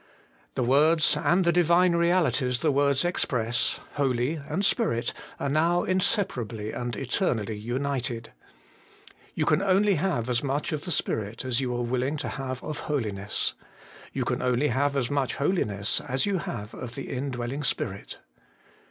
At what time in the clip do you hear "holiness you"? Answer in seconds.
12.79-14.25